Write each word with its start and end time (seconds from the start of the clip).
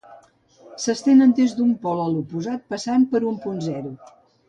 S'estenen 0.85 1.35
des 1.41 1.53
d'un 1.59 1.75
pol 1.85 2.03
a 2.07 2.09
l'oposat 2.17 2.67
passant 2.75 3.09
per 3.15 3.25
un 3.33 3.43
punt 3.47 3.65
zero. 3.73 3.97